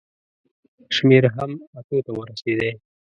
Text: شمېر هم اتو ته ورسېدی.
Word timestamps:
شمېر 0.95 1.23
هم 1.35 1.51
اتو 1.77 1.97
ته 2.05 2.11
ورسېدی. 2.17 2.71